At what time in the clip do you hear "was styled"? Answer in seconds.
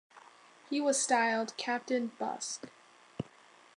0.81-1.53